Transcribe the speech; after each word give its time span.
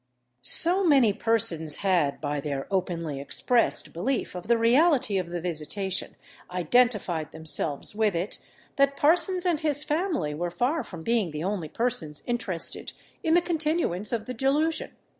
So 0.41 0.83
many 0.83 1.13
persons 1.13 1.75
had, 1.85 2.19
by 2.19 2.41
their 2.41 2.65
openly 2.73 3.21
expressed 3.21 3.93
belief 3.93 4.33
of 4.33 4.47
the 4.47 4.57
reality 4.57 5.19
of 5.19 5.29
the 5.29 5.39
visitation, 5.39 6.15
identified 6.49 7.31
themselves 7.31 7.93
with 7.93 8.15
it, 8.15 8.39
that 8.77 8.97
Parsons 8.97 9.45
and 9.45 9.59
his 9.59 9.83
family 9.83 10.33
were 10.33 10.49
far 10.49 10.83
from 10.83 11.03
being 11.03 11.29
the 11.29 11.43
only 11.43 11.69
persons 11.69 12.23
interested 12.25 12.93
in 13.21 13.35
the 13.35 13.43
continuance 13.43 14.11
of 14.11 14.25
the 14.25 14.33
delusion. 14.33 14.89